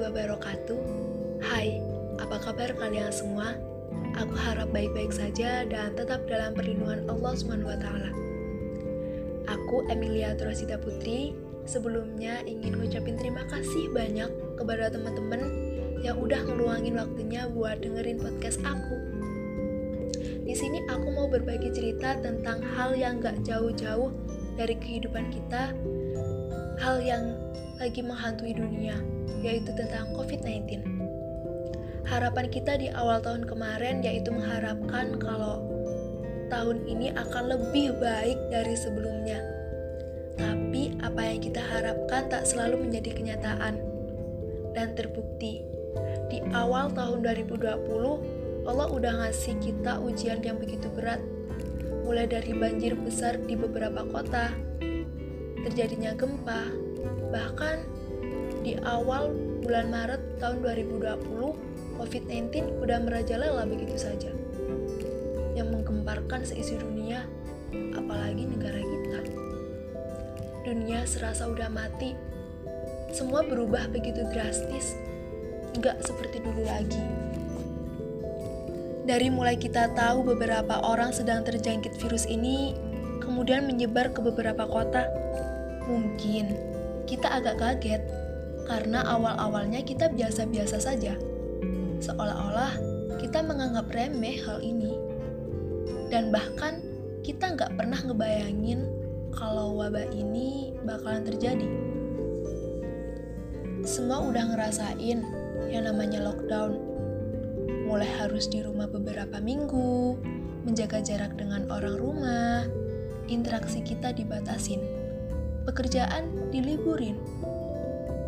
[0.00, 0.80] wabarakatuh
[1.44, 1.76] Hai,
[2.16, 3.52] apa kabar kalian semua?
[4.16, 7.84] Aku harap baik-baik saja dan tetap dalam perlindungan Allah SWT
[9.44, 11.36] Aku Emilia Turasita Putri
[11.68, 15.44] Sebelumnya ingin ngucapin terima kasih banyak kepada teman-teman
[16.00, 18.96] yang udah ngeluangin waktunya buat dengerin podcast aku.
[20.44, 24.12] Di sini aku mau berbagi cerita tentang hal yang gak jauh-jauh
[24.60, 25.72] dari kehidupan kita,
[26.84, 27.32] hal yang
[27.84, 28.96] lagi menghantui dunia,
[29.44, 30.88] yaitu tentang COVID-19.
[32.08, 35.60] Harapan kita di awal tahun kemarin yaitu mengharapkan kalau
[36.48, 39.36] tahun ini akan lebih baik dari sebelumnya.
[40.40, 43.76] Tapi apa yang kita harapkan tak selalu menjadi kenyataan
[44.72, 45.60] dan terbukti.
[46.32, 51.20] Di awal tahun 2020, Allah udah ngasih kita ujian yang begitu berat,
[52.00, 54.56] mulai dari banjir besar di beberapa kota,
[55.64, 56.68] terjadinya gempa,
[57.32, 57.82] bahkan
[58.60, 59.32] di awal
[59.64, 64.30] bulan Maret tahun 2020, COVID-19 udah merajalela begitu saja,
[65.56, 67.24] yang menggemparkan seisi dunia,
[67.96, 69.20] apalagi negara kita.
[70.64, 72.12] Dunia serasa udah mati,
[73.12, 74.96] semua berubah begitu drastis,
[75.80, 77.04] nggak seperti dulu lagi.
[79.04, 82.72] Dari mulai kita tahu beberapa orang sedang terjangkit virus ini,
[83.20, 85.04] kemudian menyebar ke beberapa kota,
[85.88, 86.56] mungkin
[87.04, 88.02] kita agak kaget
[88.64, 91.16] karena awal-awalnya kita biasa-biasa saja.
[92.00, 92.76] Seolah-olah
[93.20, 94.92] kita menganggap remeh hal ini.
[96.08, 96.80] Dan bahkan
[97.24, 98.88] kita nggak pernah ngebayangin
[99.32, 101.68] kalau wabah ini bakalan terjadi.
[103.84, 105.20] Semua udah ngerasain
[105.68, 106.94] yang namanya lockdown
[107.84, 110.16] mulai harus di rumah beberapa minggu,
[110.64, 112.64] menjaga jarak dengan orang rumah,
[113.28, 114.80] interaksi kita dibatasin,
[115.64, 117.16] pekerjaan diliburin,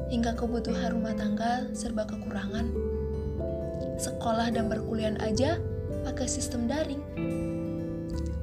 [0.09, 2.69] hingga kebutuhan rumah tangga serba kekurangan.
[3.97, 5.57] Sekolah dan perkuliahan aja
[6.05, 7.01] pakai sistem daring.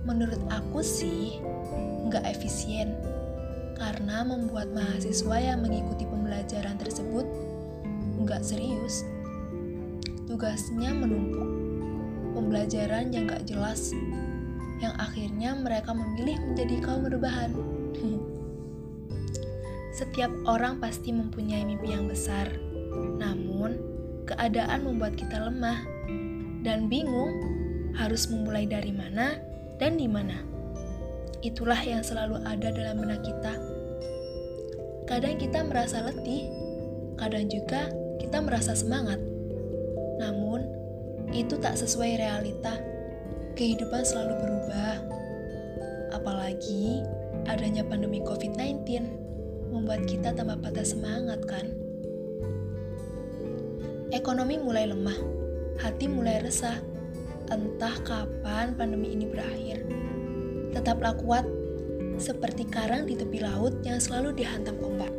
[0.05, 1.37] Menurut aku sih,
[2.09, 2.97] nggak efisien
[3.77, 7.25] karena membuat mahasiswa yang mengikuti pembelajaran tersebut
[8.21, 9.03] nggak serius
[10.33, 11.45] tugasnya menumpuk.
[12.33, 13.93] Pembelajaran yang gak jelas,
[14.81, 17.53] yang akhirnya mereka memilih menjadi kaum rebahan.
[19.93, 22.49] Setiap orang pasti mempunyai mimpi yang besar,
[23.21, 23.77] namun
[24.25, 25.85] keadaan membuat kita lemah
[26.65, 27.29] dan bingung
[27.93, 29.37] harus memulai dari mana
[29.77, 30.41] dan di mana.
[31.45, 33.53] Itulah yang selalu ada dalam benak kita.
[35.05, 36.49] Kadang kita merasa letih,
[37.21, 39.21] kadang juga kita merasa semangat.
[40.17, 40.65] Namun,
[41.37, 42.81] itu tak sesuai realita.
[43.53, 44.95] Kehidupan selalu berubah.
[46.17, 47.05] Apalagi
[47.45, 49.21] adanya pandemi COVID-19
[49.73, 51.65] membuat kita tambah patah semangat kan?
[54.13, 55.17] Ekonomi mulai lemah,
[55.81, 56.77] hati mulai resah.
[57.49, 59.81] Entah kapan pandemi ini berakhir.
[60.69, 61.45] Tetaplah kuat,
[62.21, 65.09] seperti karang di tepi laut yang selalu dihantam ombak.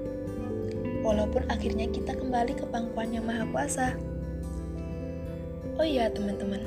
[1.03, 3.99] Walaupun akhirnya kita kembali ke pangkuan yang maha kuasa.
[5.75, 6.63] Oh iya teman-teman,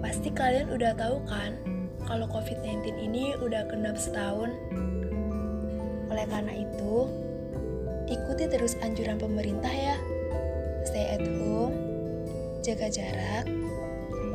[0.00, 1.60] pasti kalian udah tahu kan
[2.08, 4.56] kalau COVID-19 ini udah genap setahun.
[6.12, 7.08] Oleh karena itu,
[8.12, 9.96] ikuti terus anjuran pemerintah ya.
[10.84, 11.72] Stay at home,
[12.60, 13.48] jaga jarak,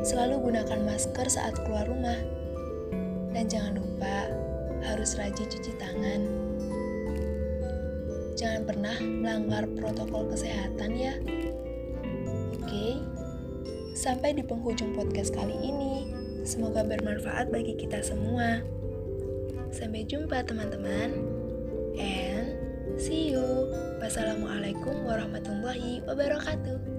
[0.02, 2.18] selalu gunakan masker saat keluar rumah.
[3.30, 4.26] Dan jangan lupa
[4.82, 6.26] harus rajin cuci tangan.
[8.34, 11.14] Jangan pernah melanggar protokol kesehatan ya.
[12.58, 12.98] Oke.
[13.94, 16.10] Sampai di penghujung podcast kali ini.
[16.42, 18.66] Semoga bermanfaat bagi kita semua.
[19.70, 21.37] Sampai jumpa teman-teman.
[21.98, 22.54] And
[22.96, 23.74] see you.
[23.98, 26.97] Wassalamualaikum warahmatullahi wabarakatuh.